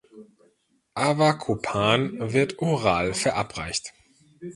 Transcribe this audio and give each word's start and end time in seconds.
Avacopan 0.95 2.33
wird 2.33 2.57
oral 2.57 3.13
verabreicht. 3.13 3.93